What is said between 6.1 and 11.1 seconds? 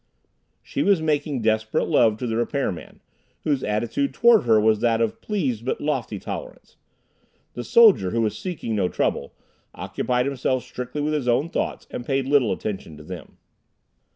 tolerance. The soldier, who was seeking no trouble, occupied himself strictly